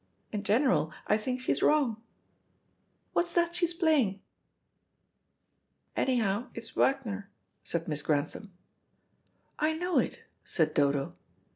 [0.31, 2.01] In general, I think, she's wrong.
[3.13, 4.19] What's that she's playing?"
[5.95, 7.29] "Anyhow, it's Wagner,"
[7.63, 8.51] said Miss Grantham.
[9.59, 11.13] "I know it," said Dodo.